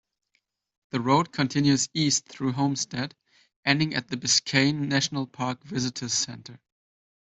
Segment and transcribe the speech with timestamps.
[0.89, 3.13] The road continues east through Homestead,
[3.63, 6.59] ending at the Biscayne National Park visitors center.